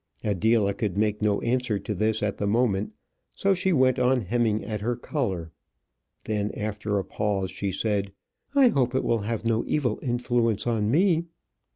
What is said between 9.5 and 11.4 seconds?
evil influence on me."